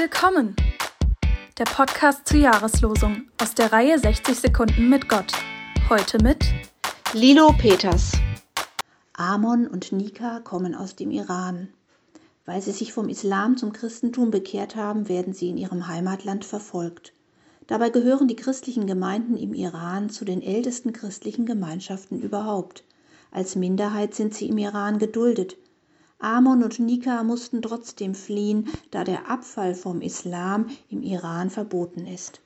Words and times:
Willkommen! 0.00 0.54
Der 1.58 1.64
Podcast 1.64 2.28
zur 2.28 2.38
Jahreslosung 2.38 3.28
aus 3.42 3.56
der 3.56 3.72
Reihe 3.72 3.98
60 3.98 4.38
Sekunden 4.38 4.88
mit 4.88 5.08
Gott. 5.08 5.32
Heute 5.88 6.22
mit 6.22 6.44
Lilo 7.14 7.52
Peters. 7.58 8.12
Amon 9.14 9.66
und 9.66 9.90
Nika 9.90 10.38
kommen 10.38 10.76
aus 10.76 10.94
dem 10.94 11.10
Iran. 11.10 11.66
Weil 12.46 12.62
sie 12.62 12.70
sich 12.70 12.92
vom 12.92 13.08
Islam 13.08 13.56
zum 13.56 13.72
Christentum 13.72 14.30
bekehrt 14.30 14.76
haben, 14.76 15.08
werden 15.08 15.32
sie 15.32 15.48
in 15.48 15.56
ihrem 15.56 15.88
Heimatland 15.88 16.44
verfolgt. 16.44 17.12
Dabei 17.66 17.90
gehören 17.90 18.28
die 18.28 18.36
christlichen 18.36 18.86
Gemeinden 18.86 19.36
im 19.36 19.52
Iran 19.52 20.10
zu 20.10 20.24
den 20.24 20.42
ältesten 20.42 20.92
christlichen 20.92 21.44
Gemeinschaften 21.44 22.20
überhaupt. 22.20 22.84
Als 23.32 23.56
Minderheit 23.56 24.14
sind 24.14 24.32
sie 24.32 24.48
im 24.48 24.58
Iran 24.58 25.00
geduldet, 25.00 25.56
Amon 26.20 26.64
und 26.64 26.80
Nika 26.80 27.22
mussten 27.22 27.62
trotzdem 27.62 28.16
fliehen, 28.16 28.68
da 28.90 29.04
der 29.04 29.30
Abfall 29.30 29.76
vom 29.76 30.00
Islam 30.00 30.66
im 30.88 31.02
Iran 31.02 31.48
verboten 31.48 32.06
ist. 32.06 32.40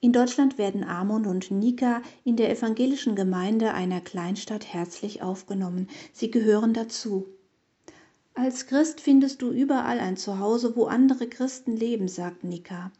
In 0.00 0.12
Deutschland 0.12 0.56
werden 0.56 0.82
Amon 0.82 1.26
und 1.26 1.50
Nika 1.50 2.00
in 2.24 2.36
der 2.36 2.50
evangelischen 2.50 3.14
Gemeinde 3.14 3.74
einer 3.74 4.00
Kleinstadt 4.00 4.64
herzlich 4.72 5.22
aufgenommen. 5.22 5.88
Sie 6.14 6.30
gehören 6.30 6.72
dazu. 6.72 7.26
Als 8.34 8.66
Christ 8.66 9.02
findest 9.02 9.42
du 9.42 9.50
überall 9.50 10.00
ein 10.00 10.16
Zuhause, 10.16 10.74
wo 10.74 10.86
andere 10.86 11.28
Christen 11.28 11.76
leben, 11.76 12.08
sagt 12.08 12.44
Nika. 12.44 12.90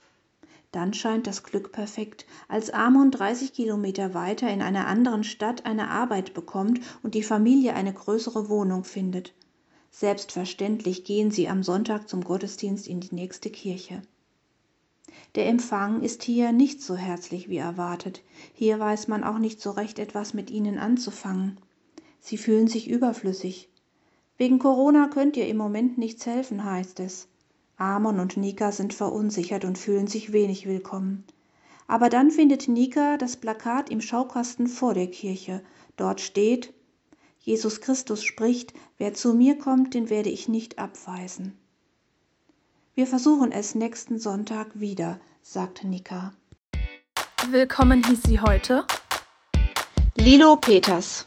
Dann 0.72 0.92
scheint 0.92 1.26
das 1.26 1.42
Glück 1.42 1.72
perfekt, 1.72 2.26
als 2.48 2.68
Amon 2.68 3.10
30 3.10 3.54
Kilometer 3.54 4.12
weiter 4.12 4.50
in 4.50 4.60
einer 4.60 4.86
anderen 4.86 5.24
Stadt 5.24 5.64
eine 5.64 5.88
Arbeit 5.88 6.34
bekommt 6.34 6.80
und 7.02 7.14
die 7.14 7.22
Familie 7.22 7.74
eine 7.74 7.94
größere 7.94 8.50
Wohnung 8.50 8.84
findet. 8.84 9.32
Selbstverständlich 9.92 11.04
gehen 11.04 11.30
sie 11.30 11.48
am 11.48 11.62
Sonntag 11.62 12.08
zum 12.08 12.24
Gottesdienst 12.24 12.88
in 12.88 13.00
die 13.00 13.14
nächste 13.14 13.50
Kirche. 13.50 14.02
Der 15.34 15.46
Empfang 15.46 16.02
ist 16.02 16.22
hier 16.22 16.50
nicht 16.50 16.82
so 16.82 16.96
herzlich 16.96 17.48
wie 17.50 17.58
erwartet. 17.58 18.22
Hier 18.54 18.80
weiß 18.80 19.08
man 19.08 19.22
auch 19.22 19.38
nicht 19.38 19.60
so 19.60 19.70
recht 19.70 19.98
etwas 19.98 20.32
mit 20.32 20.50
ihnen 20.50 20.78
anzufangen. 20.78 21.58
Sie 22.20 22.38
fühlen 22.38 22.68
sich 22.68 22.88
überflüssig. 22.88 23.68
Wegen 24.38 24.58
Corona 24.58 25.08
könnt 25.08 25.36
ihr 25.36 25.46
im 25.46 25.58
Moment 25.58 25.98
nichts 25.98 26.24
helfen, 26.24 26.64
heißt 26.64 26.98
es. 27.00 27.28
Amon 27.76 28.18
und 28.18 28.36
Nika 28.36 28.72
sind 28.72 28.94
verunsichert 28.94 29.64
und 29.64 29.76
fühlen 29.76 30.06
sich 30.06 30.32
wenig 30.32 30.66
willkommen. 30.66 31.24
Aber 31.86 32.08
dann 32.08 32.30
findet 32.30 32.66
Nika 32.66 33.18
das 33.18 33.36
Plakat 33.36 33.90
im 33.90 34.00
Schaukasten 34.00 34.68
vor 34.68 34.94
der 34.94 35.08
Kirche. 35.08 35.62
Dort 35.96 36.20
steht 36.20 36.72
Jesus 37.42 37.80
Christus 37.80 38.22
spricht, 38.22 38.72
wer 38.98 39.14
zu 39.14 39.34
mir 39.34 39.58
kommt, 39.58 39.94
den 39.94 40.10
werde 40.10 40.30
ich 40.30 40.48
nicht 40.48 40.78
abweisen. 40.78 41.58
Wir 42.94 43.08
versuchen 43.08 43.50
es 43.50 43.74
nächsten 43.74 44.20
Sonntag 44.20 44.68
wieder, 44.74 45.18
sagte 45.42 45.88
Nika. 45.88 46.32
Willkommen 47.50 48.04
hieß 48.06 48.22
sie 48.28 48.40
heute 48.40 48.86
Lilo 50.14 50.54
Peters. 50.54 51.24